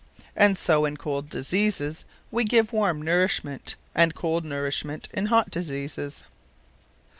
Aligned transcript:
And 0.35 0.57
so 0.57 0.85
in 0.85 0.97
cold 0.97 1.29
diseases, 1.29 2.05
we 2.31 2.43
give 2.43 2.73
warme 2.73 3.03
nourishment; 3.03 3.75
and 3.93 4.15
cold 4.15 4.43
nourishment, 4.43 5.07
in 5.13 5.27
hot 5.27 5.51
diseases. 5.51 6.23